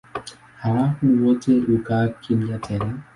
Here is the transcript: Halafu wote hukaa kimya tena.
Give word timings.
Halafu 0.57 1.23
wote 1.25 1.59
hukaa 1.59 2.07
kimya 2.07 2.57
tena. 2.59 2.97